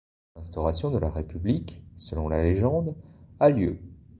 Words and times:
L'instauration 0.35 0.89
de 0.89 0.97
la 0.97 1.11
République, 1.11 1.83
selon 1.95 2.27
la 2.27 2.41
légende, 2.41 2.95
a 3.39 3.51
lieu. 3.51 3.77